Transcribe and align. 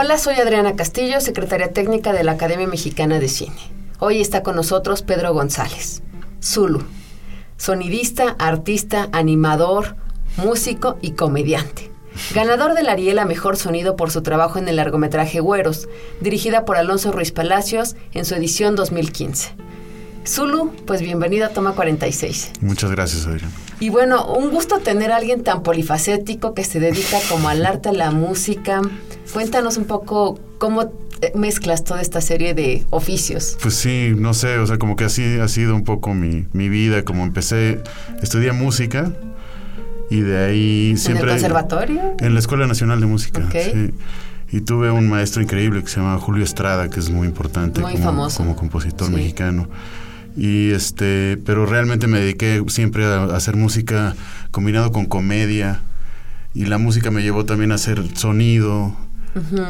Hola, 0.00 0.16
soy 0.16 0.36
Adriana 0.36 0.76
Castillo, 0.76 1.20
secretaria 1.20 1.72
técnica 1.72 2.12
de 2.12 2.22
la 2.22 2.30
Academia 2.30 2.68
Mexicana 2.68 3.18
de 3.18 3.26
Cine. 3.26 3.56
Hoy 3.98 4.20
está 4.20 4.44
con 4.44 4.54
nosotros 4.54 5.02
Pedro 5.02 5.34
González, 5.34 6.02
Zulu, 6.40 6.84
sonidista, 7.56 8.36
artista, 8.38 9.08
animador, 9.10 9.96
músico 10.36 10.98
y 11.02 11.14
comediante. 11.14 11.90
Ganador 12.32 12.74
del 12.74 12.88
Ariel 12.88 13.18
a 13.18 13.24
Mejor 13.24 13.56
Sonido 13.56 13.96
por 13.96 14.12
su 14.12 14.22
trabajo 14.22 14.60
en 14.60 14.68
el 14.68 14.76
largometraje 14.76 15.40
Güeros, 15.40 15.88
dirigida 16.20 16.64
por 16.64 16.76
Alonso 16.76 17.10
Ruiz 17.10 17.32
Palacios 17.32 17.96
en 18.12 18.24
su 18.24 18.36
edición 18.36 18.76
2015. 18.76 19.56
Zulu, 20.28 20.72
pues 20.86 21.00
bienvenido 21.00 21.46
a 21.46 21.48
Toma 21.50 21.72
46. 21.72 22.50
Muchas 22.60 22.90
gracias, 22.90 23.26
Adrián. 23.26 23.50
Y 23.80 23.88
bueno, 23.88 24.26
un 24.26 24.50
gusto 24.50 24.78
tener 24.78 25.10
a 25.10 25.16
alguien 25.16 25.42
tan 25.42 25.62
polifacético 25.62 26.52
que 26.52 26.64
se 26.64 26.80
dedica 26.80 27.16
como 27.30 27.48
al 27.48 27.64
arte, 27.64 27.88
a 27.88 27.92
la 27.92 28.10
música. 28.10 28.82
Cuéntanos 29.32 29.78
un 29.78 29.84
poco 29.86 30.38
cómo 30.58 30.92
mezclas 31.34 31.82
toda 31.82 32.02
esta 32.02 32.20
serie 32.20 32.52
de 32.52 32.84
oficios. 32.90 33.56
Pues 33.62 33.74
sí, 33.74 34.12
no 34.16 34.34
sé, 34.34 34.58
o 34.58 34.66
sea, 34.66 34.78
como 34.78 34.96
que 34.96 35.04
así 35.04 35.38
ha 35.40 35.48
sido 35.48 35.74
un 35.74 35.84
poco 35.84 36.12
mi, 36.12 36.46
mi 36.52 36.68
vida, 36.68 37.04
como 37.04 37.22
empecé, 37.24 37.80
estudié 38.22 38.52
música 38.52 39.12
y 40.10 40.20
de 40.20 40.44
ahí 40.44 40.96
siempre... 40.98 41.22
¿En 41.22 41.28
el 41.30 41.34
conservatorio? 41.36 42.02
En 42.20 42.34
la 42.34 42.40
Escuela 42.40 42.66
Nacional 42.66 43.00
de 43.00 43.06
Música, 43.06 43.44
Ok. 43.46 43.56
sí. 43.72 43.94
Y 44.50 44.60
tuve 44.62 44.90
un 44.90 45.08
maestro 45.08 45.42
increíble 45.42 45.82
que 45.82 45.88
se 45.88 45.96
llama 46.00 46.18
Julio 46.18 46.42
Estrada, 46.44 46.88
que 46.90 47.00
es 47.00 47.10
muy 47.10 47.26
importante 47.26 47.80
Muy 47.80 47.92
como, 47.92 48.04
famoso. 48.04 48.38
como 48.38 48.56
compositor 48.56 49.08
Sí. 49.08 49.14
mexicano. 49.14 49.68
Y 50.36 50.70
este, 50.70 51.38
pero 51.44 51.66
realmente 51.66 52.06
me 52.06 52.20
dediqué 52.20 52.62
siempre 52.68 53.04
a, 53.04 53.24
a 53.24 53.36
hacer 53.36 53.56
música 53.56 54.14
combinado 54.50 54.92
con 54.92 55.06
comedia. 55.06 55.80
Y 56.54 56.66
la 56.66 56.78
música 56.78 57.10
me 57.10 57.22
llevó 57.22 57.44
también 57.44 57.72
a 57.72 57.76
hacer 57.76 58.02
sonido. 58.16 58.96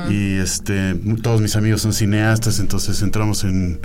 Y 0.09 0.37
este, 0.39 0.95
todos 1.23 1.41
mis 1.41 1.55
amigos 1.57 1.83
son 1.83 1.93
cineastas, 1.93 2.59
entonces 2.59 3.03
entramos 3.03 3.45
en, 3.45 3.81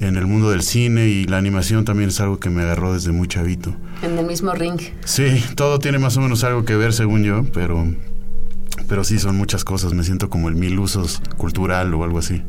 en 0.00 0.16
el 0.16 0.26
mundo 0.26 0.50
del 0.50 0.62
cine 0.62 1.08
y 1.08 1.24
la 1.24 1.36
animación 1.36 1.84
también 1.84 2.08
es 2.08 2.20
algo 2.20 2.38
que 2.38 2.48
me 2.48 2.62
agarró 2.62 2.94
desde 2.94 3.12
muy 3.12 3.28
chavito. 3.28 3.76
En 4.02 4.16
el 4.16 4.24
mismo 4.24 4.52
ring. 4.54 4.80
Sí, 5.04 5.44
todo 5.54 5.78
tiene 5.80 5.98
más 5.98 6.16
o 6.16 6.20
menos 6.20 6.44
algo 6.44 6.64
que 6.64 6.76
ver 6.76 6.94
según 6.94 7.24
yo, 7.24 7.44
pero 7.52 7.86
pero 8.88 9.04
sí 9.04 9.18
son 9.18 9.36
muchas 9.36 9.64
cosas. 9.64 9.92
Me 9.92 10.02
siento 10.02 10.30
como 10.30 10.48
el 10.48 10.54
mil 10.54 10.78
usos 10.78 11.20
cultural 11.36 11.92
o 11.92 12.04
algo 12.04 12.18
así. 12.20 12.42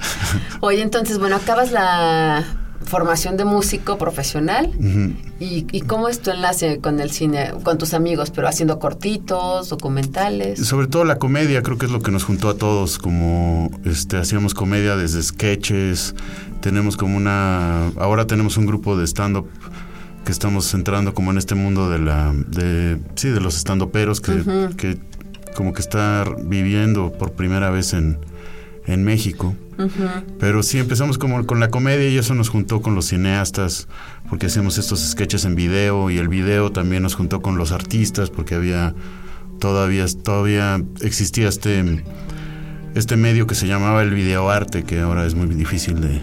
Oye, 0.60 0.82
entonces, 0.82 1.18
bueno, 1.18 1.36
acabas 1.36 1.70
la 1.70 2.44
formación 2.84 3.36
de 3.36 3.44
músico 3.44 3.98
profesional. 3.98 4.70
¿Y, 5.40 5.66
y 5.70 5.80
cómo 5.82 6.08
es 6.08 6.20
tu 6.20 6.30
enlace 6.30 6.78
con 6.80 7.00
el 7.00 7.10
cine, 7.10 7.52
con 7.62 7.78
tus 7.78 7.94
amigos, 7.94 8.30
pero 8.30 8.48
haciendo 8.48 8.78
cortitos, 8.78 9.68
documentales? 9.68 10.64
Sobre 10.66 10.86
todo 10.86 11.04
la 11.04 11.18
comedia, 11.18 11.62
creo 11.62 11.78
que 11.78 11.86
es 11.86 11.92
lo 11.92 12.00
que 12.00 12.10
nos 12.10 12.24
juntó 12.24 12.48
a 12.48 12.54
todos, 12.56 12.98
como 12.98 13.70
este 13.84 14.16
hacíamos 14.16 14.54
comedia 14.54 14.96
desde 14.96 15.22
sketches, 15.22 16.14
tenemos 16.60 16.96
como 16.96 17.16
una 17.16 17.88
ahora 17.98 18.26
tenemos 18.26 18.56
un 18.56 18.66
grupo 18.66 18.96
de 18.96 19.04
stand 19.04 19.36
up 19.36 19.48
que 20.24 20.32
estamos 20.32 20.72
entrando 20.74 21.14
como 21.14 21.30
en 21.30 21.38
este 21.38 21.54
mundo 21.54 21.88
de 21.88 21.98
la 22.00 22.32
de 22.48 22.98
sí, 23.14 23.28
de 23.28 23.40
los 23.40 23.62
que, 24.20 24.32
Ujú. 24.32 24.76
que 24.76 24.98
como 25.54 25.72
que 25.72 25.80
está 25.80 26.24
viviendo 26.44 27.12
por 27.12 27.32
primera 27.32 27.70
vez 27.70 27.92
en 27.92 28.18
en 28.86 29.04
México. 29.04 29.54
Pero 30.38 30.62
sí 30.62 30.78
empezamos 30.78 31.18
como 31.18 31.44
con 31.44 31.60
la 31.60 31.68
comedia 31.68 32.08
y 32.08 32.16
eso 32.16 32.34
nos 32.34 32.48
juntó 32.48 32.80
con 32.80 32.94
los 32.94 33.06
cineastas 33.06 33.88
porque 34.28 34.46
hacíamos 34.46 34.78
estos 34.78 35.00
sketches 35.00 35.44
en 35.44 35.54
video 35.54 36.10
y 36.10 36.18
el 36.18 36.28
video 36.28 36.72
también 36.72 37.02
nos 37.02 37.14
juntó 37.14 37.42
con 37.42 37.58
los 37.58 37.72
artistas 37.72 38.30
porque 38.30 38.54
había 38.54 38.94
todavía 39.58 40.06
todavía 40.22 40.82
existía 41.02 41.48
este 41.48 42.02
este 42.94 43.16
medio 43.16 43.46
que 43.46 43.54
se 43.54 43.66
llamaba 43.66 44.02
el 44.02 44.14
videoarte 44.14 44.84
que 44.84 45.00
ahora 45.00 45.26
es 45.26 45.34
muy 45.34 45.46
difícil 45.54 46.00
de 46.00 46.22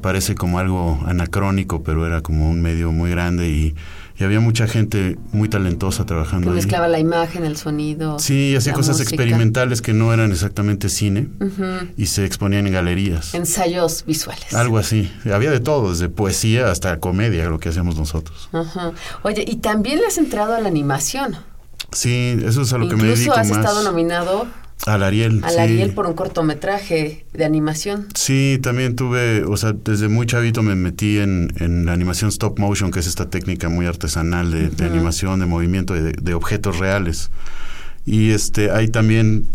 parece 0.00 0.36
como 0.36 0.58
algo 0.58 1.00
anacrónico 1.06 1.82
pero 1.82 2.06
era 2.06 2.20
como 2.20 2.50
un 2.50 2.62
medio 2.62 2.92
muy 2.92 3.10
grande 3.10 3.48
y, 3.48 3.74
y 4.20 4.24
había 4.24 4.38
mucha 4.38 4.66
gente 4.68 5.16
muy 5.32 5.48
talentosa 5.48 6.04
Que 6.04 6.08
trabajando 6.08 6.50
ahí. 6.50 6.56
mezclaba 6.56 6.86
la 6.88 6.98
imagen, 6.98 7.44
el 7.44 7.56
sonido. 7.56 8.18
Sí, 8.18 8.54
hacía 8.54 8.74
cosas 8.74 8.98
música. 8.98 9.14
experimentales 9.14 9.80
que 9.80 9.94
no 9.94 10.12
eran 10.12 10.30
exactamente 10.30 10.88
cine 10.90 11.28
y 11.96 12.06
se 12.06 12.24
exponían 12.26 12.66
en 12.66 12.74
galerías. 12.74 13.34
Ensayos 13.34 14.04
visuales. 14.06 14.52
Algo 14.54 14.76
así. 14.78 15.10
Había 15.32 15.50
de 15.50 15.60
todo, 15.60 15.90
desde 15.90 16.08
poesía 16.10 16.70
hasta 16.70 17.00
comedia, 17.00 17.48
lo 17.48 17.58
que 17.58 17.70
hacemos 17.70 17.96
nosotros. 17.96 18.48
Ajá. 18.52 18.92
Oye, 19.22 19.44
y 19.48 19.56
también 19.56 19.98
le 20.00 20.06
has 20.06 20.18
entrado 20.18 20.54
a 20.54 20.60
la 20.60 20.68
animación. 20.68 21.36
Sí, 21.92 22.38
eso 22.44 22.62
es 22.62 22.72
a 22.72 22.78
lo 22.78 22.88
que 22.88 22.94
me 22.94 23.02
Incluso 23.02 23.16
dedico 23.22 23.34
has 23.36 23.48
más. 23.48 23.58
estado 23.58 23.82
nominado 23.82 24.46
Al 24.86 25.02
Ariel. 25.02 25.42
al 25.44 25.50
sí. 25.50 25.58
Ariel 25.58 25.92
por 25.92 26.06
un 26.06 26.14
cortometraje 26.14 27.24
de 27.32 27.44
animación. 27.44 28.06
Sí, 28.14 28.58
también 28.62 28.96
tuve, 28.96 29.44
o 29.44 29.56
sea, 29.56 29.72
desde 29.72 30.08
muy 30.08 30.26
chavito 30.26 30.62
me 30.62 30.74
metí 30.74 31.18
en, 31.18 31.52
en 31.56 31.86
la 31.86 31.92
animación 31.92 32.30
stop 32.30 32.58
motion, 32.58 32.90
que 32.90 33.00
es 33.00 33.06
esta 33.06 33.28
técnica 33.28 33.68
muy 33.68 33.86
artesanal 33.86 34.50
de, 34.50 34.84
animación, 34.84 35.40
de 35.40 35.46
movimiento, 35.46 35.94
de, 35.94 36.12
de 36.12 36.34
objetos 36.34 36.78
reales. 36.78 37.30
Y 38.06 38.30
este, 38.30 38.70
hay 38.70 38.88
también, 38.88 39.46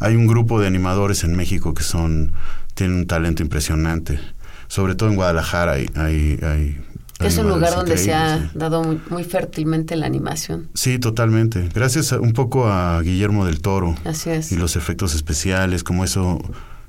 hay 0.00 0.14
un 0.14 0.26
grupo 0.26 0.60
de 0.60 0.66
animadores 0.66 1.24
en 1.24 1.34
México 1.34 1.72
que 1.72 1.82
son, 1.82 2.32
tienen 2.74 2.98
un 2.98 3.06
talento 3.06 3.42
impresionante. 3.42 4.20
Sobre 4.68 4.94
todo 4.94 5.08
en 5.08 5.16
Guadalajara 5.16 5.72
hay, 5.72 5.88
hay, 5.94 6.38
hay 6.42 6.78
Que 7.18 7.28
es 7.28 7.38
un 7.38 7.48
lugar 7.48 7.74
donde 7.74 7.96
se 7.96 8.12
ha 8.12 8.38
sí. 8.38 8.50
dado 8.54 8.82
muy, 8.84 9.00
muy 9.08 9.24
fértilmente 9.24 9.96
la 9.96 10.06
animación. 10.06 10.68
Sí, 10.74 10.98
totalmente. 10.98 11.68
Gracias 11.74 12.12
a- 12.12 12.20
un 12.20 12.32
poco 12.34 12.68
a 12.68 13.00
Guillermo 13.00 13.46
del 13.46 13.60
Toro 13.60 13.94
Así 14.04 14.30
es. 14.30 14.52
y 14.52 14.56
los 14.56 14.76
efectos 14.76 15.14
especiales, 15.14 15.82
como 15.82 16.04
eso 16.04 16.38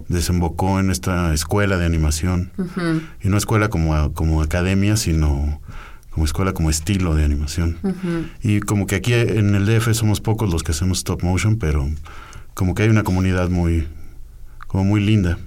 desembocó 0.09 0.79
en 0.79 0.91
esta 0.91 1.33
escuela 1.33 1.77
de 1.77 1.85
animación. 1.85 2.51
Y 3.23 3.29
no 3.29 3.37
escuela 3.37 3.69
como, 3.69 4.13
como 4.13 4.41
academia, 4.41 4.97
sino 4.97 5.61
como 6.11 6.25
escuela 6.25 6.53
como 6.53 6.69
estilo 6.69 7.15
de 7.15 7.23
animación. 7.23 7.77
Y 8.43 8.59
como 8.59 8.85
que 8.85 8.95
aquí 8.95 9.13
en 9.13 9.55
el 9.55 9.65
DF 9.65 9.93
somos 9.93 10.19
pocos 10.19 10.51
los 10.51 10.61
que 10.63 10.71
hacemos 10.71 10.97
stop 10.99 11.23
motion, 11.23 11.57
pero 11.57 11.87
como 12.53 12.73
que 12.75 12.83
hay 12.83 12.89
una 12.89 13.03
comunidad 13.03 13.49
muy, 13.49 13.87
como 14.67 14.83
muy 14.83 14.99
linda. 14.99 15.37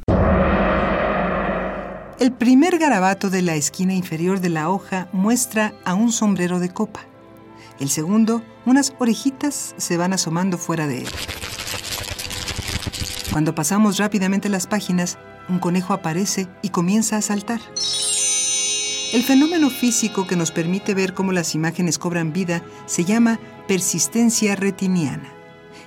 El 2.20 2.32
primer 2.32 2.78
garabato 2.78 3.30
de 3.30 3.40
la 3.40 3.54
esquina 3.54 3.94
inferior 3.94 4.40
de 4.40 4.50
la 4.50 4.68
hoja 4.68 5.08
muestra 5.10 5.72
a 5.86 5.94
un 5.94 6.12
sombrero 6.12 6.60
de 6.60 6.68
copa. 6.68 7.00
El 7.78 7.88
segundo, 7.88 8.42
unas 8.66 8.92
orejitas 8.98 9.74
se 9.78 9.96
van 9.96 10.12
asomando 10.12 10.58
fuera 10.58 10.86
de 10.86 10.98
él. 10.98 11.08
Cuando 13.32 13.54
pasamos 13.54 13.96
rápidamente 13.96 14.50
las 14.50 14.66
páginas, 14.66 15.16
un 15.48 15.60
conejo 15.60 15.94
aparece 15.94 16.46
y 16.60 16.68
comienza 16.68 17.16
a 17.16 17.22
saltar. 17.22 17.62
El 19.14 19.24
fenómeno 19.24 19.70
físico 19.70 20.26
que 20.26 20.36
nos 20.36 20.52
permite 20.52 20.92
ver 20.92 21.14
cómo 21.14 21.32
las 21.32 21.54
imágenes 21.54 21.98
cobran 21.98 22.34
vida 22.34 22.62
se 22.84 23.06
llama 23.06 23.40
persistencia 23.66 24.56
retiniana 24.56 25.32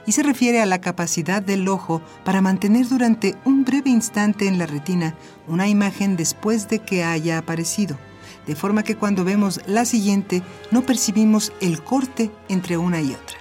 y 0.08 0.14
se 0.14 0.24
refiere 0.24 0.62
a 0.62 0.66
la 0.66 0.82
capacidad 0.82 1.44
del 1.44 1.68
ojo 1.68 2.02
para 2.26 2.42
mantener 2.42 2.88
durante 2.88 3.36
un 3.46 3.63
breve 3.74 3.90
instante 3.90 4.46
en 4.48 4.60
la 4.60 4.68
retina 4.68 5.16
una 5.48 5.68
imagen 5.68 6.16
después 6.16 6.70
de 6.70 6.78
que 6.78 7.04
haya 7.04 7.40
aparecido, 7.40 7.98
de 8.46 8.56
forma 8.56 8.84
que 8.84 8.96
cuando 8.96 9.24
vemos 9.24 9.62
la 9.66 9.84
siguiente 9.84 10.44
no 10.70 10.84
percibimos 10.84 11.52
el 11.60 11.84
corte 11.84 12.30
entre 12.50 12.78
una 12.78 13.02
y 13.02 13.16
otra. 13.16 13.40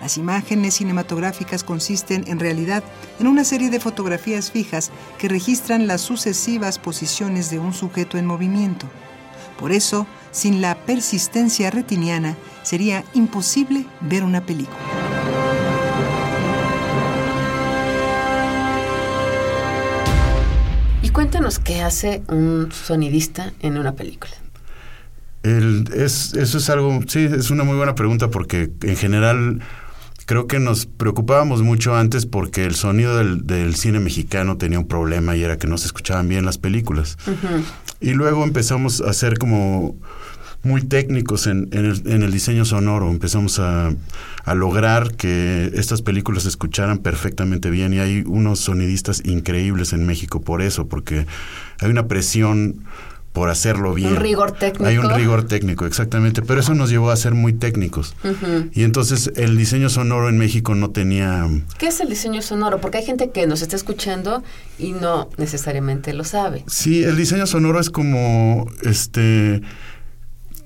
Las 0.00 0.18
imágenes 0.18 0.74
cinematográficas 0.74 1.62
consisten 1.62 2.24
en 2.26 2.40
realidad 2.40 2.82
en 3.20 3.28
una 3.28 3.44
serie 3.44 3.70
de 3.70 3.78
fotografías 3.78 4.50
fijas 4.50 4.90
que 5.18 5.28
registran 5.28 5.86
las 5.86 6.00
sucesivas 6.00 6.80
posiciones 6.80 7.48
de 7.48 7.60
un 7.60 7.72
sujeto 7.72 8.18
en 8.18 8.26
movimiento. 8.26 8.88
Por 9.60 9.70
eso, 9.70 10.08
sin 10.32 10.60
la 10.62 10.74
persistencia 10.74 11.70
retiniana, 11.70 12.36
sería 12.64 13.04
imposible 13.14 13.86
ver 14.00 14.24
una 14.24 14.44
película. 14.44 15.03
Cuéntanos 21.14 21.58
qué 21.58 21.80
hace 21.80 22.22
un 22.28 22.68
sonidista 22.72 23.52
en 23.60 23.78
una 23.78 23.94
película. 23.94 24.32
El- 25.42 25.88
es, 25.94 26.34
eso 26.34 26.58
es 26.58 26.68
algo, 26.70 27.00
sí, 27.06 27.20
es 27.20 27.50
una 27.50 27.64
muy 27.64 27.76
buena 27.76 27.94
pregunta 27.94 28.28
porque 28.30 28.70
en 28.82 28.96
general 28.96 29.60
creo 30.26 30.46
que 30.46 30.58
nos 30.58 30.86
preocupábamos 30.86 31.62
mucho 31.62 31.94
antes 31.94 32.24
porque 32.26 32.64
el 32.64 32.74
sonido 32.74 33.16
del, 33.18 33.46
del 33.46 33.74
cine 33.76 34.00
mexicano 34.00 34.56
tenía 34.56 34.78
un 34.78 34.88
problema 34.88 35.36
y 35.36 35.42
era 35.42 35.58
que 35.58 35.66
no 35.66 35.76
se 35.78 35.86
escuchaban 35.86 36.28
bien 36.28 36.44
las 36.46 36.56
películas. 36.58 37.16
Y 38.00 38.14
luego 38.14 38.42
empezamos 38.44 39.00
a 39.02 39.12
ser 39.12 39.38
como 39.38 39.96
muy 40.64 40.82
técnicos 40.82 41.46
en, 41.46 41.68
en 41.72 41.84
el, 41.84 42.02
en 42.06 42.22
el 42.22 42.32
diseño 42.32 42.64
sonoro. 42.64 43.10
Empezamos 43.10 43.58
a, 43.60 43.92
a 44.44 44.54
lograr 44.54 45.14
que 45.14 45.70
estas 45.74 46.02
películas 46.02 46.42
se 46.42 46.48
escucharan 46.48 46.98
perfectamente 46.98 47.70
bien 47.70 47.94
y 47.94 47.98
hay 48.00 48.24
unos 48.26 48.60
sonidistas 48.60 49.22
increíbles 49.24 49.92
en 49.92 50.04
México 50.06 50.40
por 50.40 50.62
eso, 50.62 50.88
porque 50.88 51.26
hay 51.80 51.90
una 51.90 52.08
presión 52.08 52.84
por 53.34 53.50
hacerlo 53.50 53.94
bien. 53.94 54.12
Un 54.12 54.16
rigor 54.20 54.52
técnico. 54.52 54.86
Hay 54.86 54.96
un 54.96 55.10
rigor 55.10 55.42
técnico, 55.48 55.86
exactamente. 55.86 56.40
Pero 56.40 56.60
eso 56.60 56.72
nos 56.74 56.88
llevó 56.88 57.10
a 57.10 57.16
ser 57.16 57.34
muy 57.34 57.52
técnicos. 57.52 58.14
Y 58.72 58.84
entonces 58.84 59.32
el 59.34 59.56
diseño 59.56 59.90
sonoro 59.90 60.28
en 60.28 60.38
México 60.38 60.76
no 60.76 60.90
tenía... 60.90 61.48
¿Qué 61.76 61.88
es 61.88 61.98
el 61.98 62.08
diseño 62.08 62.42
sonoro? 62.42 62.80
Porque 62.80 62.98
hay 62.98 63.04
gente 63.04 63.32
que 63.32 63.48
nos 63.48 63.60
está 63.60 63.74
escuchando 63.74 64.44
y 64.78 64.92
no 64.92 65.30
necesariamente 65.36 66.12
lo 66.12 66.22
sabe. 66.22 66.62
Sí, 66.68 67.02
el 67.02 67.16
diseño 67.16 67.48
sonoro 67.48 67.80
es 67.80 67.90
como, 67.90 68.70
este, 68.82 69.62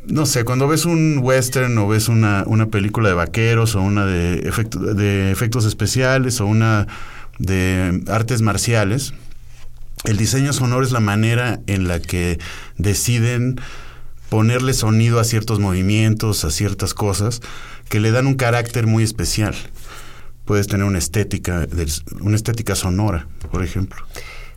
no 0.09 0.27
sé, 0.27 0.45
cuando 0.45 0.67
ves 0.69 0.85
un 0.85 1.19
western 1.23 1.77
o 1.79 1.89
ves 1.89 2.09
una, 2.09 2.45
una 2.47 2.67
película 2.67 3.09
de 3.09 3.15
vaqueros 3.15 3.75
o 3.75 3.83
una 3.83 4.05
de, 4.07 4.41
efecto- 4.49 4.81
de 4.95 5.31
efectos 5.31 5.65
especiales 5.65 6.41
o 6.41 6.47
una 6.47 6.87
de 7.39 8.03
artes 8.09 8.43
marciales, 8.43 9.15
el 10.05 10.17
diseño 10.17 10.53
sonoro 10.53 10.85
es 10.85 10.93
la 10.93 11.01
manera 11.01 11.61
en 11.67 11.89
la 11.89 12.01
que 12.01 12.39
deciden 12.77 13.61
ponerle 14.29 14.75
sonido 14.75 15.21
a 15.21 15.25
ciertos 15.25 15.59
movimientos, 15.59 16.45
a 16.45 16.51
ciertas 16.51 16.95
cosas, 16.95 17.41
que 17.89 18.01
le 18.01 18.11
dan 18.11 18.27
un 18.27 18.35
carácter 18.35 18.87
muy 18.87 19.03
especial. 19.03 19.55
Puedes 20.45 20.67
tener 20.67 20.87
una 20.87 20.99
estética, 20.99 21.67
una 22.21 22.37
estética 22.37 22.75
sonora, 22.75 23.27
por 23.51 23.63
ejemplo. 23.65 24.01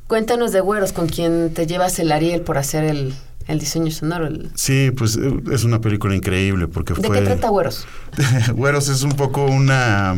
Cuéntanos 0.07 0.51
de 0.51 0.59
Güeros, 0.61 0.91
con 0.93 1.07
quien 1.07 1.53
te 1.53 1.67
llevas 1.67 1.97
el 1.99 2.11
Ariel 2.11 2.41
por 2.41 2.57
hacer 2.57 2.83
el, 2.83 3.13
el 3.47 3.59
diseño 3.59 3.91
sonoro. 3.91 4.27
el- 4.27 4.49
Sí, 4.55 4.91
pues 4.95 5.17
eh, 5.17 5.33
es 5.51 5.63
una 5.63 5.81
película 5.81 6.15
increíble 6.15 6.67
porque 6.67 6.93
¿De 6.93 7.07
fue... 7.07 7.19
qué 7.19 7.25
trata 7.25 7.49
Güeros? 7.49 7.85
Güeros 8.55 8.87
es 8.89 9.03
un 9.03 9.11
poco 9.13 9.45
una... 9.45 10.15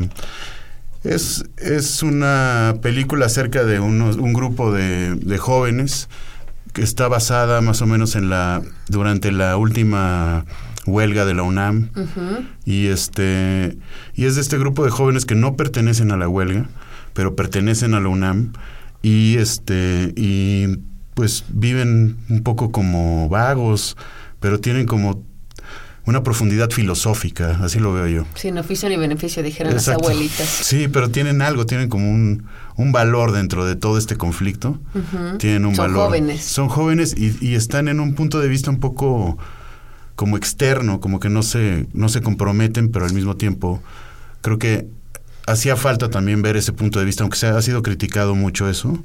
Es, 1.04 1.44
es 1.58 2.02
una 2.02 2.76
película 2.82 3.26
acerca 3.26 3.64
de 3.66 3.80
unos, 3.82 4.16
un 4.16 4.32
grupo 4.34 4.72
de, 4.72 5.16
de 5.16 5.38
jóvenes 5.38 6.08
que 6.72 6.82
está 6.82 7.08
basada 7.10 7.60
más 7.62 7.82
o 7.82 7.86
menos 7.88 8.16
en 8.16 8.30
la... 8.30 8.62
durante 8.88 9.32
la 9.32 9.58
última 9.58 10.46
huelga 10.86 11.24
de 11.26 11.34
la 11.34 11.44
UNAM 11.44 11.90
y 12.66 12.88
este 12.88 13.78
y 14.16 14.26
es 14.26 14.36
de 14.36 14.42
este 14.42 14.58
grupo 14.58 14.84
de 14.84 14.92
jóvenes 14.92 15.26
que 15.26 15.34
no 15.34 15.56
pertenecen 15.56 16.12
a 16.12 16.18
la 16.18 16.28
huelga 16.28 16.66
pero 17.14 17.38
pertenecen 17.38 17.94
a 17.94 18.02
la 18.02 18.10
UNAM 18.10 18.52
y 19.02 19.38
este 19.38 20.12
y 20.18 20.80
pues 21.14 21.44
viven 21.50 22.18
un 22.30 22.44
poco 22.44 22.72
como 22.72 23.30
vagos 23.30 23.96
pero 24.40 24.60
tienen 24.60 24.86
como 24.86 25.24
una 26.06 26.22
profundidad 26.22 26.70
filosófica 26.70 27.60
así 27.64 27.80
lo 27.80 27.94
veo 27.94 28.08
yo 28.08 28.26
Sin 28.36 28.58
oficio 28.58 28.90
ni 28.90 28.98
beneficio, 28.98 29.42
dijeron 29.42 29.72
Exacto. 29.74 30.02
las 30.02 30.10
abuelitas. 30.12 30.48
sí 30.48 30.88
pero 30.90 31.10
tienen 31.10 31.42
algo 31.42 31.66
tienen 31.66 31.88
como 31.88 32.10
un, 32.12 32.46
un 32.76 32.92
valor 32.92 33.32
dentro 33.32 33.66
de 33.66 33.76
todo 33.76 33.98
este 33.98 34.18
conflicto 34.18 34.80
tienen 35.40 35.66
un 35.66 35.76
Son 35.76 35.86
valor 35.86 36.08
jóvenes. 36.08 36.44
son 36.44 36.68
jóvenes 36.68 37.16
y, 37.18 37.38
y 37.40 37.56
están 37.56 37.88
en 37.88 38.00
un 38.00 38.16
punto 38.16 38.40
de 38.42 38.48
vista 38.50 38.70
un 38.70 38.80
poco 38.80 39.38
como 40.16 40.38
externo, 40.38 41.00
como 41.00 41.20
que 41.20 41.30
no 41.30 41.42
se, 41.42 41.88
no 41.94 42.08
se 42.08 42.22
comprometen, 42.22 42.92
pero 42.92 43.06
al 43.06 43.14
mismo 43.14 43.36
tiempo 43.36 43.82
creo 44.42 44.60
que 44.60 44.88
hacía 45.48 45.76
falta 45.76 46.10
también 46.10 46.42
ver 46.42 46.58
ese 46.58 46.72
punto 46.74 47.00
de 47.00 47.06
vista, 47.06 47.24
aunque 47.24 47.38
se 47.38 47.48
ha 47.48 47.62
sido 47.62 47.82
criticado 47.84 48.36
mucho 48.36 48.70
eso, 48.70 48.98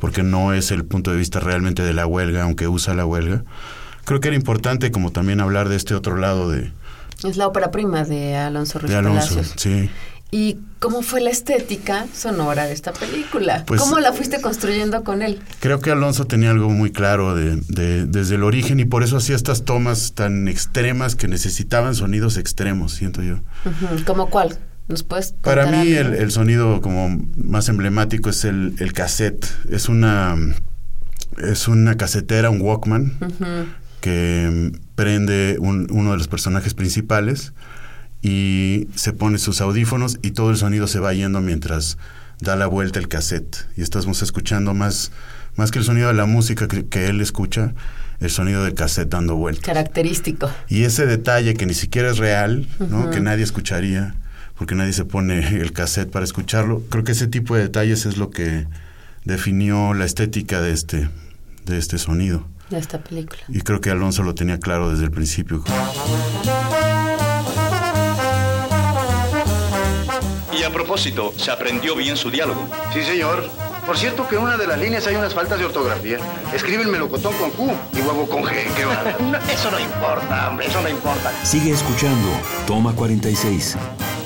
porque 0.00 0.22
no 0.22 0.52
es 0.52 0.70
el 0.70 0.84
punto 0.84 1.10
de 1.12 1.16
vista 1.18 1.40
realmente 1.40 1.82
de 1.82 1.92
la 1.94 2.06
huelga, 2.06 2.42
aunque 2.42 2.68
usa 2.68 2.94
la 2.94 3.06
huelga. 3.06 3.44
Creo 4.04 4.20
que 4.20 4.28
era 4.28 4.36
importante 4.36 4.90
como 4.90 5.12
también 5.12 5.40
hablar 5.40 5.68
de 5.68 5.76
este 5.76 5.94
otro 5.94 6.16
lado 6.16 6.50
de, 6.50 6.72
Es 7.24 7.36
la 7.36 7.46
ópera 7.46 7.70
prima 7.70 8.04
de 8.04 8.36
Alonso 8.36 8.78
Ruiz 8.78 8.90
de 8.90 8.96
Alonso. 8.98 9.34
Palacios. 9.36 9.54
Sí. 9.56 9.90
¿Y 10.30 10.58
cómo 10.78 11.00
fue 11.00 11.22
la 11.22 11.30
estética 11.30 12.06
sonora 12.14 12.66
de 12.66 12.74
esta 12.74 12.92
película? 12.92 13.64
Pues- 13.66 13.80
¿Cómo 13.80 13.98
la 13.98 14.12
fuiste 14.12 14.42
construyendo 14.42 15.02
con 15.02 15.22
él? 15.22 15.40
Creo 15.60 15.80
que 15.80 15.90
Alonso 15.90 16.26
tenía 16.26 16.50
algo 16.50 16.68
muy 16.68 16.90
claro 16.92 17.34
de, 17.34 17.56
de- 17.68 18.04
desde 18.04 18.34
el 18.34 18.42
origen 18.42 18.78
y 18.78 18.84
por 18.84 19.02
eso 19.02 19.16
hacía 19.16 19.36
estas 19.36 19.64
tomas 19.64 20.12
tan 20.12 20.46
extremas 20.48 21.16
que 21.16 21.28
necesitaban 21.28 21.94
sonidos 21.94 22.36
extremos, 22.36 22.92
siento 22.92 23.22
yo. 23.22 23.36
¿Cómo 24.06 24.28
cuál? 24.28 24.58
¿Nos 24.88 25.02
puedes 25.02 25.32
Para 25.32 25.66
mí 25.66 25.92
el, 25.92 26.14
el 26.14 26.30
sonido 26.30 26.80
como 26.80 27.24
más 27.36 27.68
emblemático 27.68 28.30
es 28.30 28.44
el, 28.44 28.74
el 28.78 28.92
cassette. 28.92 29.46
Es 29.70 29.88
una 29.88 30.36
es 31.42 31.68
una 31.68 31.96
casetera, 31.96 32.50
un 32.50 32.60
Walkman, 32.62 33.12
que 34.00 34.72
prende 34.94 35.56
un- 35.60 35.86
uno 35.90 36.12
de 36.12 36.16
los 36.18 36.26
personajes 36.28 36.74
principales 36.74 37.52
y 38.22 38.88
se 38.94 39.12
pone 39.12 39.38
sus 39.38 39.60
audífonos 39.60 40.18
y 40.22 40.32
todo 40.32 40.50
el 40.50 40.56
sonido 40.56 40.86
se 40.86 40.98
va 40.98 41.12
yendo 41.14 41.40
mientras 41.40 41.98
da 42.40 42.56
la 42.56 42.66
vuelta 42.66 42.98
el 42.98 43.08
cassette. 43.08 43.56
Y 43.76 43.82
estamos 43.82 44.22
escuchando 44.22 44.74
más, 44.74 45.12
más 45.56 45.70
que 45.70 45.78
el 45.78 45.84
sonido 45.84 46.08
de 46.08 46.14
la 46.14 46.26
música 46.26 46.66
que, 46.66 46.86
que 46.86 47.06
él 47.08 47.20
escucha, 47.20 47.74
el 48.20 48.30
sonido 48.30 48.64
del 48.64 48.74
cassette 48.74 49.08
dando 49.10 49.36
vueltas. 49.36 49.64
Característico. 49.64 50.50
Y 50.68 50.82
ese 50.84 51.06
detalle 51.06 51.54
que 51.54 51.66
ni 51.66 51.74
siquiera 51.74 52.10
es 52.10 52.18
real, 52.18 52.66
¿no? 52.90 53.10
que 53.10 53.20
nadie 53.20 53.44
escucharía, 53.44 54.14
porque 54.58 54.74
nadie 54.74 54.92
se 54.92 55.04
pone 55.04 55.38
el 55.60 55.72
cassette 55.72 56.10
para 56.10 56.24
escucharlo, 56.24 56.82
creo 56.90 57.04
que 57.04 57.12
ese 57.12 57.26
tipo 57.28 57.54
de 57.56 57.62
detalles 57.62 58.06
es 58.06 58.16
lo 58.16 58.30
que 58.30 58.66
definió 59.24 59.94
la 59.94 60.04
estética 60.04 60.60
de 60.60 60.72
este, 60.72 61.08
de 61.64 61.78
este 61.78 61.98
sonido. 61.98 62.46
de 62.70 62.78
esta 62.78 62.98
película. 62.98 63.40
Y 63.48 63.60
creo 63.60 63.80
que 63.80 63.90
Alonso 63.90 64.22
lo 64.22 64.34
tenía 64.34 64.58
claro 64.58 64.90
desde 64.90 65.04
el 65.04 65.10
principio. 65.10 65.62
Y 70.58 70.62
a 70.64 70.70
propósito, 70.72 71.32
se 71.36 71.50
aprendió 71.50 71.94
bien 71.94 72.16
su 72.16 72.30
diálogo. 72.30 72.68
Sí, 72.92 73.02
señor. 73.02 73.48
Por 73.86 73.96
cierto 73.96 74.28
que 74.28 74.36
en 74.36 74.42
una 74.42 74.56
de 74.58 74.66
las 74.66 74.78
líneas 74.78 75.06
hay 75.06 75.16
unas 75.16 75.32
faltas 75.32 75.58
de 75.58 75.64
ortografía. 75.64 76.18
Escriben 76.52 76.90
melocotón 76.90 77.32
con 77.38 77.50
Q 77.52 77.70
y 77.94 78.00
huevo 78.00 78.28
con 78.28 78.42
G. 78.42 78.52
Qué 78.76 78.84
bárbaro. 78.84 79.16
No, 79.30 79.38
eso 79.38 79.70
no 79.70 79.78
importa, 79.80 80.48
hombre, 80.48 80.66
eso 80.66 80.82
no 80.82 80.88
importa. 80.88 81.32
Sigue 81.44 81.70
escuchando. 81.70 82.28
Toma 82.66 82.92
46. 82.94 83.76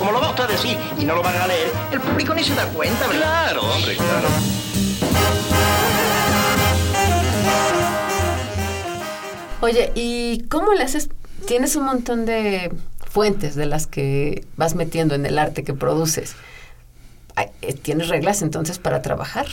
Como 0.02 0.10
lo 0.10 0.20
va 0.20 0.30
usted 0.30 0.42
a 0.42 0.46
decir 0.48 0.76
y 0.98 1.04
no 1.04 1.14
lo 1.14 1.22
van 1.22 1.36
a 1.36 1.46
leer, 1.46 1.70
el 1.92 2.00
público 2.00 2.34
ni 2.34 2.42
se 2.42 2.56
da 2.56 2.66
cuenta, 2.66 3.06
¿verdad? 3.06 3.20
Claro, 3.52 3.62
hombre, 3.62 3.94
claro. 3.94 4.28
Oye, 9.60 9.92
¿y 9.94 10.44
cómo 10.48 10.72
le 10.74 10.82
haces? 10.82 11.08
Tienes 11.46 11.76
un 11.76 11.84
montón 11.84 12.24
de 12.26 12.72
fuentes 13.08 13.54
de 13.54 13.66
las 13.66 13.86
que 13.86 14.44
vas 14.56 14.74
metiendo 14.74 15.14
en 15.14 15.24
el 15.24 15.38
arte 15.38 15.62
que 15.62 15.72
produces. 15.72 16.34
Eh, 17.62 17.72
¿Tienes 17.74 18.08
reglas 18.08 18.42
entonces 18.42 18.78
para 18.78 19.02
trabajar? 19.02 19.46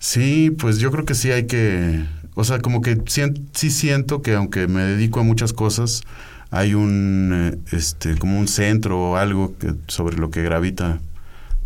Sí, 0.00 0.50
pues 0.50 0.78
yo 0.78 0.90
creo 0.90 1.06
que 1.06 1.14
sí 1.14 1.32
hay 1.32 1.46
que, 1.46 2.04
o 2.34 2.44
sea, 2.44 2.58
como 2.58 2.82
que 2.82 2.96
sien- 3.06 3.48
sí 3.54 3.70
siento 3.70 4.20
que 4.20 4.34
aunque 4.34 4.66
me 4.68 4.82
dedico 4.82 5.20
a 5.20 5.22
muchas 5.22 5.54
cosas, 5.54 6.02
hay 6.50 6.74
un, 6.74 7.30
eh, 7.32 7.58
este, 7.76 8.16
como 8.16 8.38
un 8.38 8.48
centro 8.48 9.00
o 9.00 9.16
algo 9.16 9.56
que, 9.58 9.74
sobre 9.88 10.16
lo 10.16 10.30
que 10.30 10.42
gravita 10.42 11.00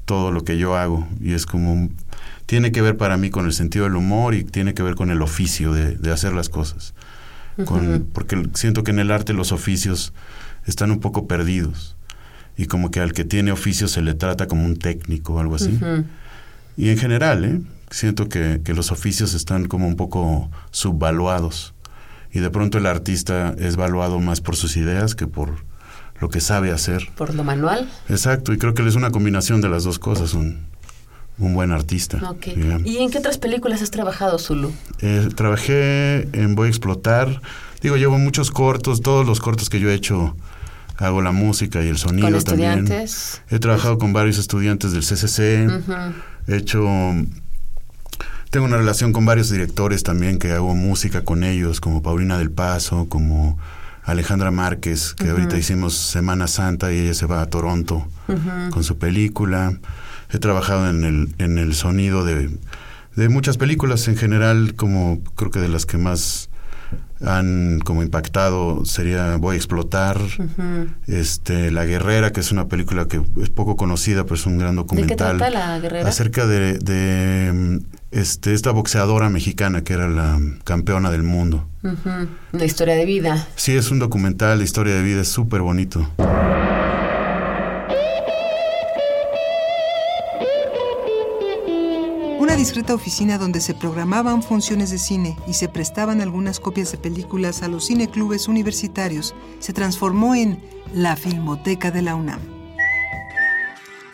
todo 0.05 0.33
lo 0.33 0.43
que 0.45 0.57
yo 0.59 0.77
hago 0.77 1.07
y 1.21 1.33
es 1.33 1.45
como, 1.47 1.73
un- 1.73 1.95
tiene 2.47 2.73
que 2.73 2.81
ver 2.81 2.97
para 2.97 3.17
mí 3.19 3.29
con 3.31 3.45
el 3.45 3.53
sentido 3.53 3.85
del 3.85 3.97
humor 3.97 4.35
y 4.35 4.43
tiene 4.45 4.73
que 4.73 4.83
ver 4.83 4.95
con 4.95 5.11
el 5.11 5.21
oficio 5.21 5.73
de, 5.73 5.97
de 5.97 6.11
hacer 6.13 6.33
las 6.33 6.49
cosas. 6.49 6.95
Con- 7.67 8.07
Porque 8.13 8.43
siento 8.55 8.85
que 8.85 8.91
en 8.93 9.01
el 9.01 9.11
arte 9.11 9.33
los 9.35 9.53
oficios 9.53 10.13
están 10.65 10.91
un 10.91 11.01
poco 11.01 11.27
perdidos 11.27 11.97
y 12.57 12.67
como 12.67 12.91
que 12.91 13.01
al 13.01 13.13
que 13.13 13.25
tiene 13.25 13.53
oficio 13.53 13.87
se 13.89 14.01
le 14.01 14.15
trata 14.15 14.47
como 14.47 14.65
un 14.65 14.77
técnico 14.79 15.35
o 15.35 15.41
algo 15.41 15.57
así. 15.57 15.79
Y 16.79 16.89
en 16.89 16.97
general, 16.99 17.45
¿eh? 17.45 17.61
siento 17.91 18.29
que, 18.29 18.61
que 18.65 18.73
los 18.75 18.93
oficios 18.93 19.35
están 19.35 19.67
como 19.67 19.87
un 19.89 19.97
poco 19.97 20.51
subvaluados. 20.71 21.75
Y 22.33 22.41
de 22.41 22.51
pronto 22.51 22.79
el 22.79 22.87
artista 22.87 23.55
es 23.59 23.77
valuado 23.77 24.21
más 24.21 24.41
por 24.41 24.57
sus 24.57 24.77
ideas 24.77 25.15
que 25.15 25.27
por 25.27 25.65
lo 26.21 26.29
que 26.29 26.41
sabe 26.41 26.73
hacer. 26.73 27.09
Por 27.17 27.35
lo 27.35 27.45
manual. 27.45 27.89
Exacto, 28.09 28.53
y 28.53 28.59
creo 28.59 28.75
que 28.75 28.83
él 28.83 28.89
es 28.89 28.97
una 28.97 29.11
combinación 29.11 29.61
de 29.61 29.69
las 29.69 29.85
dos 29.85 29.99
cosas, 29.99 30.35
un, 30.35 30.67
un 31.39 31.55
buen 31.55 31.71
artista. 31.73 32.21
¿Y 32.85 32.99
en 32.99 33.11
qué 33.11 33.19
otras 33.19 33.39
películas 33.39 33.83
has 33.83 33.91
trabajado, 33.91 34.39
Zulu? 34.39 34.73
Eh, 35.01 35.29
trabajé 35.35 36.29
en 36.33 36.55
Voy 36.55 36.67
a 36.67 36.71
Explotar. 36.71 37.41
Digo, 37.81 37.97
llevo 37.97 38.19
muchos 38.19 38.51
cortos, 38.51 39.01
todos 39.01 39.25
los 39.27 39.41
cortos 39.41 39.71
que 39.71 39.79
yo 39.81 39.89
he 39.91 39.95
hecho 39.95 40.37
hago 40.97 41.23
la 41.23 41.31
música 41.31 41.83
y 41.85 41.89
el 41.89 41.97
sonido 41.97 42.29
¿Con 42.29 42.43
también. 42.43 42.79
estudiantes? 42.81 43.41
He 43.51 43.61
trabajado 43.61 43.99
con 43.99 44.13
varios 44.13 44.37
estudiantes 44.39 44.91
del 44.93 45.03
CCC. 45.05 45.69
He 46.49 46.57
hecho 46.57 46.85
tengo 48.51 48.67
una 48.67 48.77
relación 48.79 49.13
con 49.13 49.27
varios 49.27 49.51
directores 49.51 50.03
también 50.03 50.39
que 50.39 50.53
hago 50.53 50.75
música 50.75 51.25
con 51.25 51.45
ellos, 51.45 51.81
como 51.81 52.03
Paulina 52.03 52.39
del 52.39 52.51
Paso, 52.51 53.07
como 53.09 53.59
Alejandra 54.05 54.51
Márquez, 54.51 55.15
que 55.15 55.29
ahorita 55.29 55.59
hicimos 55.59 55.95
Semana 55.95 56.47
Santa 56.47 56.93
y 56.93 56.99
ella 56.99 57.15
se 57.15 57.27
va 57.27 57.43
a 57.43 57.47
Toronto 57.47 58.09
con 58.71 58.85
su 58.85 58.97
película. 58.97 59.79
He 60.31 60.39
trabajado 60.39 60.89
en 60.89 61.05
el, 61.05 61.35
en 61.39 61.59
el 61.59 61.75
sonido 61.75 62.25
de, 62.25 62.51
de 63.17 63.29
muchas 63.29 63.59
películas 63.59 64.09
en 64.09 64.17
general, 64.17 64.75
como 64.77 65.21
creo 65.37 65.51
que 65.51 65.61
de 65.61 65.69
las 65.69 65.85
que 65.85 65.99
más 65.99 66.49
han 67.21 67.81
como 67.81 68.03
impactado 68.03 68.85
sería 68.85 69.37
Voy 69.37 69.55
a 69.55 69.57
explotar, 69.57 70.19
este 71.07 71.71
La 71.71 71.85
Guerrera, 71.85 72.33
que 72.33 72.41
es 72.41 72.53
una 72.53 72.69
película 72.69 73.09
que 73.09 73.21
es 73.41 73.51
poco 73.51 73.77
conocida, 73.77 74.25
pero 74.25 74.37
es 74.37 74.47
un 74.47 74.59
gran 74.59 74.77
documental. 74.77 75.39
¿De 75.39 75.45
qué 75.45 75.51
trata 75.51 75.51
La 75.51 75.79
Guerrera? 75.81 76.09
Acerca 76.09 76.47
de, 76.47 76.79
de 76.79 77.81
este, 78.11 78.55
esta 78.55 78.71
boxeadora 78.71 79.29
mexicana 79.29 79.83
que 79.83 79.95
era 79.95 80.09
la 80.09 80.41
campeona 80.65 81.11
del 81.11 81.23
mundo. 81.23 81.67
Una 82.53 82.65
historia 82.65 82.95
de 82.95 83.05
vida. 83.05 83.47
Sí, 83.57 83.77
es 83.77 83.91
un 83.91 83.99
documental 83.99 84.59
de 84.59 84.65
historia 84.65 84.95
de 84.95 85.03
vida, 85.03 85.23
es 85.23 85.29
súper 85.29 85.63
bonito. 85.63 86.11
Discreta 92.59 92.93
oficina 92.93 93.39
donde 93.39 93.61
se 93.61 93.73
programaban 93.73 94.43
funciones 94.43 94.91
de 94.91 94.99
cine 94.99 95.37
y 95.47 95.53
se 95.53 95.69
prestaban 95.69 96.21
algunas 96.21 96.59
copias 96.59 96.91
de 96.91 96.99
películas 96.99 97.63
a 97.63 97.69
los 97.69 97.87
cineclubes 97.87 98.49
universitarios 98.49 99.33
se 99.61 99.73
transformó 99.73 100.35
en 100.35 100.61
la 100.93 101.15
Filmoteca 101.15 101.93
de 101.93 102.03
la 102.03 102.17
UNAM. 102.17 102.41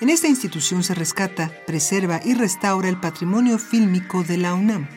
En 0.03 0.11
esta 0.11 0.29
institución 0.29 0.85
se 0.85 0.95
rescata, 0.95 1.53
preserva 1.67 2.21
y 2.23 2.35
restaura 2.35 2.91
el 2.91 3.01
patrimonio 3.01 3.59
fílmico 3.59 4.23
de 4.23 4.37
la 4.37 4.53
UNAM. 4.53 4.89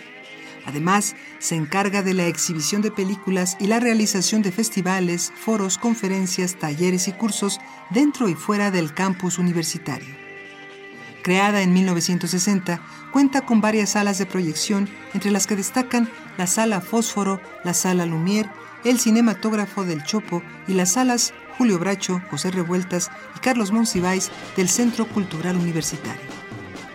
Además, 0.65 1.15
se 1.39 1.55
encarga 1.55 2.03
de 2.03 2.13
la 2.13 2.27
exhibición 2.27 2.81
de 2.81 2.91
películas 2.91 3.55
y 3.61 3.67
la 3.67 3.79
realización 3.79 4.41
de 4.41 4.51
festivales, 4.51 5.31
foros, 5.37 5.77
conferencias, 5.77 6.59
talleres 6.59 7.07
y 7.07 7.13
cursos 7.13 7.61
dentro 7.91 8.27
y 8.27 8.33
fuera 8.33 8.71
del 8.71 8.93
campus 8.93 9.39
universitario. 9.39 10.26
Creada 11.27 11.61
en 11.61 11.73
1960, 11.73 12.79
cuenta 13.11 13.41
con 13.41 13.59
varias 13.59 13.89
salas 13.89 14.17
de 14.17 14.25
proyección, 14.25 14.87
entre 15.13 15.29
las 15.29 15.45
que 15.45 15.57
destacan 15.57 16.09
la 16.37 16.47
Sala 16.47 16.79
Fósforo, 16.79 17.41
la 17.65 17.73
Sala 17.73 18.05
Lumière, 18.05 18.49
el 18.85 18.97
Cinematógrafo 18.97 19.83
del 19.83 20.05
Chopo 20.05 20.41
y 20.69 20.73
las 20.73 20.93
salas 20.93 21.33
Julio 21.57 21.79
Bracho, 21.79 22.21
José 22.31 22.51
Revueltas 22.51 23.11
y 23.35 23.39
Carlos 23.39 23.73
Monsiváis 23.73 24.31
del 24.55 24.69
Centro 24.69 25.05
Cultural 25.05 25.57
Universitario. 25.57 26.21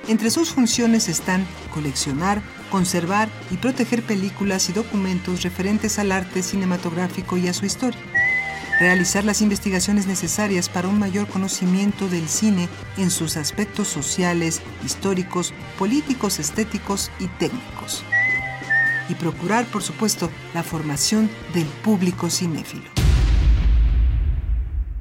Entre 0.09 0.31
sus 0.31 0.49
funciones 0.49 1.11
están 1.11 1.47
coleccionar, 1.71 2.41
conservar 2.71 3.29
y 3.51 3.59
proteger 3.59 4.03
películas 4.03 4.71
y 4.71 4.73
documentos 4.73 5.43
referentes 5.43 5.99
al 5.99 6.11
arte 6.11 6.43
cinematográfico 6.43 7.37
y 7.37 7.49
a 7.49 7.53
su 7.53 7.67
historia 7.67 8.01
realizar 8.83 9.25
las 9.25 9.43
investigaciones 9.43 10.09
necesarias 10.09 10.69
para 10.69 10.89
un 10.89 10.99
mayor 10.99 11.29
conocimiento 11.29 12.09
del 12.09 12.29
cine 12.29 12.69
en 12.97 13.11
sus 13.11 13.37
aspectos 13.37 13.87
sociales, 13.87 14.61
históricos, 14.85 15.55
políticos, 15.79 16.41
estéticos 16.41 17.13
y 17.21 17.29
técnicos. 17.29 18.03
Y 19.09 19.15
procurar, 19.15 19.67
por 19.67 19.85
supuesto, 19.85 20.31
la 20.53 20.65
formación 20.65 21.31
del 21.55 21.67
público 21.85 22.29
cinéfilo. 22.29 22.83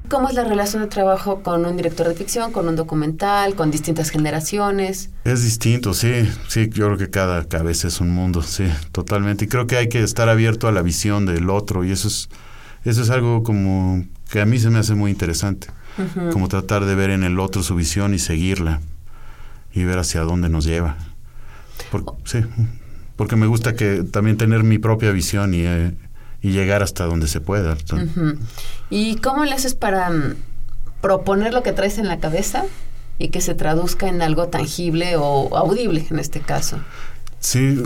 ¿Cómo 0.10 0.30
es 0.30 0.36
la 0.36 0.44
relación 0.44 0.84
de 0.84 0.88
trabajo 0.88 1.42
con 1.42 1.66
un 1.66 1.76
director 1.76 2.08
de 2.08 2.14
ficción, 2.14 2.52
con 2.52 2.68
un 2.68 2.76
documental, 2.76 3.56
con 3.56 3.72
distintas 3.72 4.12
generaciones? 4.12 5.10
Es 5.24 5.42
distinto, 5.42 5.96
sí, 5.96 6.30
sí, 6.50 6.70
yo 6.70 6.86
creo 6.86 6.98
que 6.98 7.10
cada 7.10 7.46
cabeza 7.46 7.88
es 7.88 8.00
un 8.00 8.12
mundo, 8.12 8.44
sí, 8.44 8.66
totalmente. 8.92 9.46
Y 9.46 9.48
creo 9.48 9.66
que 9.66 9.78
hay 9.78 9.90
que 9.90 10.04
estar 10.04 10.30
abierto 10.30 10.68
a 10.68 10.72
la 10.72 10.84
visión 10.84 11.26
del 11.26 11.50
otro 11.50 11.84
y 11.84 11.92
eso 11.92 12.10
es 12.10 12.30
eso 12.90 13.02
es 13.02 13.10
algo 13.10 13.44
como 13.44 14.04
que 14.30 14.42
a 14.42 14.46
mí 14.46 14.60
se 14.60 14.70
me 14.70 14.80
hace 14.80 14.96
muy 14.96 15.12
interesante, 15.12 15.68
como 16.32 16.48
tratar 16.48 16.86
de 16.86 16.96
ver 16.96 17.10
en 17.10 17.24
el 17.24 17.40
otro 17.40 17.64
su 17.64 17.76
visión 17.76 18.14
y 18.14 18.20
seguirla 18.20 18.82
y 19.74 19.84
ver 19.84 20.00
hacia 20.00 20.22
dónde 20.22 20.50
nos 20.50 20.66
lleva. 20.66 20.98
sí, 22.26 22.40
porque 23.16 23.36
me 23.36 23.46
gusta 23.46 23.76
que 23.76 24.04
también 24.04 24.38
tener 24.38 24.64
mi 24.64 24.78
propia 24.78 25.12
visión 25.12 25.54
y, 25.54 25.62
eh, 25.66 25.94
y 26.42 26.52
llegar 26.52 26.82
hasta 26.82 27.06
donde 27.06 27.28
se 27.28 27.40
pueda. 27.40 27.78
¿Y 28.90 29.18
cómo 29.18 29.46
le 29.46 29.54
haces 29.54 29.76
para 29.76 30.10
mm, 30.10 30.36
proponer 31.02 31.54
lo 31.54 31.62
que 31.62 31.74
traes 31.74 31.98
en 31.98 32.08
la 32.08 32.20
cabeza 32.20 32.64
y 33.20 33.30
que 33.30 33.42
se 33.42 33.54
traduzca 33.54 34.08
en 34.08 34.22
algo 34.22 34.48
tangible 34.48 35.16
o 35.18 35.56
audible 35.56 36.08
en 36.10 36.20
este 36.20 36.40
caso? 36.40 36.80
Sí, 37.40 37.82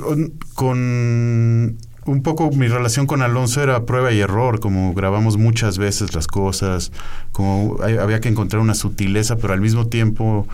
con 0.53 1.77
un 2.05 2.21
poco 2.21 2.51
mi 2.51 2.67
relación 2.67 3.07
con 3.07 3.21
Alonso 3.21 3.61
era 3.61 3.85
prueba 3.85 4.11
y 4.11 4.19
error, 4.19 4.59
como 4.59 4.93
grabamos 4.93 5.37
muchas 5.37 5.77
veces 5.77 6.13
las 6.13 6.27
cosas, 6.27 6.91
como 7.31 7.77
había 7.81 8.19
que 8.19 8.29
encontrar 8.29 8.61
una 8.61 8.75
sutileza, 8.75 9.37
pero 9.37 9.53
al 9.53 9.61
mismo 9.61 9.87
tiempo 9.87 10.47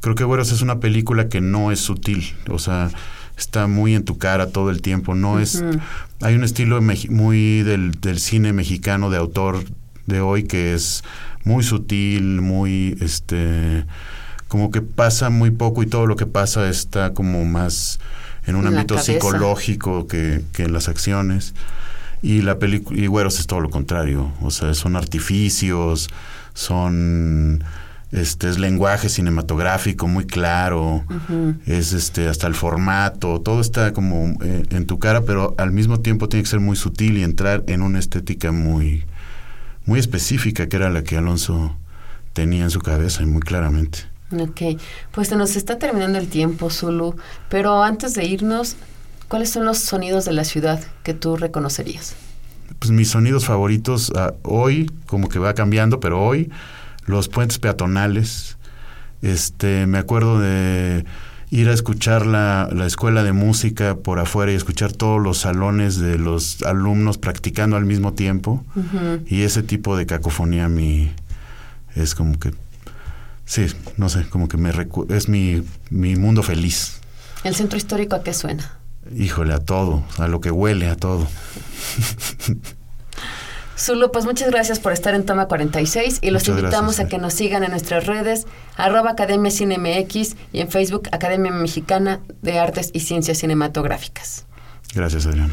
creo 0.00 0.14
que 0.14 0.24
Güeros 0.24 0.52
es 0.52 0.62
una 0.62 0.80
película 0.80 1.28
que 1.28 1.40
no 1.40 1.72
es 1.72 1.80
sutil, 1.80 2.34
o 2.48 2.58
sea, 2.58 2.90
está 3.36 3.66
muy 3.66 3.94
en 3.94 4.04
tu 4.04 4.18
cara 4.18 4.48
todo 4.50 4.70
el 4.70 4.80
tiempo, 4.80 5.14
no 5.14 5.40
es... 5.40 5.64
Hay 6.20 6.36
un 6.36 6.44
estilo 6.44 6.80
muy 6.80 7.62
del, 7.62 7.92
del 8.00 8.20
cine 8.20 8.52
mexicano 8.52 9.10
de 9.10 9.16
autor 9.16 9.64
de 10.06 10.20
hoy 10.20 10.44
que 10.44 10.74
es 10.74 11.02
muy 11.44 11.64
sutil, 11.64 12.40
muy, 12.40 12.96
este, 13.00 13.84
como 14.46 14.70
que 14.70 14.82
pasa 14.82 15.30
muy 15.30 15.50
poco 15.50 15.82
y 15.82 15.86
todo 15.86 16.06
lo 16.06 16.14
que 16.14 16.26
pasa 16.26 16.68
está 16.68 17.12
como 17.12 17.44
más 17.44 17.98
en 18.46 18.56
un 18.56 18.66
ámbito 18.66 18.98
psicológico 18.98 20.06
que, 20.06 20.42
que, 20.52 20.68
las 20.68 20.88
acciones. 20.88 21.54
Y 22.22 22.42
la 22.42 22.58
película, 22.58 23.00
y 23.00 23.06
Güeros 23.06 23.40
es 23.40 23.46
todo 23.46 23.60
lo 23.60 23.70
contrario, 23.70 24.32
o 24.40 24.50
sea, 24.50 24.74
son 24.74 24.94
artificios, 24.94 26.08
son 26.54 27.64
este 28.12 28.50
es 28.50 28.58
lenguaje 28.58 29.08
cinematográfico 29.08 30.06
muy 30.06 30.26
claro, 30.26 31.02
es 31.66 31.94
este 31.94 32.28
hasta 32.28 32.46
el 32.46 32.54
formato, 32.54 33.40
todo 33.40 33.60
está 33.60 33.94
como 33.94 34.36
eh, 34.44 34.64
en 34.70 34.86
tu 34.86 34.98
cara, 34.98 35.22
pero 35.22 35.54
al 35.56 35.72
mismo 35.72 36.00
tiempo 36.00 36.28
tiene 36.28 36.44
que 36.44 36.50
ser 36.50 36.60
muy 36.60 36.76
sutil 36.76 37.16
y 37.16 37.22
entrar 37.22 37.64
en 37.68 37.80
una 37.80 37.98
estética 37.98 38.52
muy 38.52 39.04
muy 39.86 39.98
específica 39.98 40.68
que 40.68 40.76
era 40.76 40.90
la 40.90 41.02
que 41.02 41.16
Alonso 41.16 41.74
tenía 42.34 42.64
en 42.64 42.70
su 42.70 42.80
cabeza 42.80 43.22
y 43.22 43.26
muy 43.26 43.40
claramente. 43.40 44.11
Ok, 44.40 44.80
pues 45.10 45.28
se 45.28 45.36
nos 45.36 45.56
está 45.56 45.78
terminando 45.78 46.18
el 46.18 46.28
tiempo, 46.28 46.70
Zulu, 46.70 47.16
pero 47.48 47.82
antes 47.82 48.14
de 48.14 48.24
irnos, 48.24 48.76
¿cuáles 49.28 49.50
son 49.50 49.64
los 49.64 49.78
sonidos 49.78 50.24
de 50.24 50.32
la 50.32 50.44
ciudad 50.44 50.82
que 51.02 51.14
tú 51.14 51.36
reconocerías? 51.36 52.14
Pues 52.78 52.90
mis 52.90 53.10
sonidos 53.10 53.44
favoritos 53.44 54.10
uh, 54.10 54.32
hoy, 54.42 54.90
como 55.06 55.28
que 55.28 55.38
va 55.38 55.54
cambiando, 55.54 56.00
pero 56.00 56.24
hoy, 56.24 56.50
los 57.06 57.28
puentes 57.28 57.58
peatonales. 57.58 58.56
Este, 59.20 59.86
me 59.86 59.98
acuerdo 59.98 60.40
de 60.40 61.04
ir 61.50 61.68
a 61.68 61.74
escuchar 61.74 62.26
la, 62.26 62.68
la, 62.72 62.86
escuela 62.86 63.22
de 63.22 63.32
música 63.32 63.94
por 63.96 64.18
afuera 64.18 64.50
y 64.50 64.54
escuchar 64.54 64.90
todos 64.92 65.22
los 65.22 65.38
salones 65.38 65.98
de 65.98 66.18
los 66.18 66.62
alumnos 66.62 67.18
practicando 67.18 67.76
al 67.76 67.84
mismo 67.84 68.14
tiempo. 68.14 68.64
Uh 68.74 68.80
-huh. 68.80 69.22
Y 69.26 69.42
ese 69.42 69.62
tipo 69.62 69.96
de 69.96 70.06
cacofonía 70.06 70.64
a 70.64 70.68
mí 70.68 71.12
es 71.94 72.14
como 72.14 72.38
que 72.38 72.52
Sí, 73.52 73.66
no 73.98 74.08
sé, 74.08 74.26
como 74.30 74.48
que 74.48 74.56
me 74.56 74.72
es 75.10 75.28
mi, 75.28 75.62
mi 75.90 76.16
mundo 76.16 76.42
feliz. 76.42 77.02
¿El 77.44 77.54
centro 77.54 77.76
histórico 77.76 78.16
a 78.16 78.22
qué 78.22 78.32
suena? 78.32 78.78
Híjole, 79.14 79.52
a 79.52 79.58
todo, 79.58 80.04
a 80.16 80.26
lo 80.26 80.40
que 80.40 80.50
huele, 80.50 80.88
a 80.88 80.96
todo. 80.96 81.28
Zulu, 83.78 84.10
pues 84.10 84.24
muchas 84.24 84.50
gracias 84.50 84.80
por 84.80 84.94
estar 84.94 85.14
en 85.14 85.26
Toma 85.26 85.48
46 85.48 86.20
y 86.22 86.30
los 86.30 86.44
Muchas 86.44 86.60
invitamos 86.60 86.96
gracias, 86.96 87.06
a 87.06 87.08
que 87.10 87.18
nos 87.18 87.34
sigan 87.34 87.62
en 87.62 87.72
nuestras 87.72 88.06
redes, 88.06 88.46
arroba 88.78 89.10
Academia 89.10 89.50
Cine 89.50 89.76
MX 89.76 90.34
y 90.54 90.60
en 90.60 90.70
Facebook 90.70 91.10
Academia 91.12 91.52
Mexicana 91.52 92.20
de 92.40 92.58
Artes 92.58 92.88
y 92.94 93.00
Ciencias 93.00 93.36
Cinematográficas. 93.36 94.46
Gracias, 94.94 95.26
Adriana. 95.26 95.52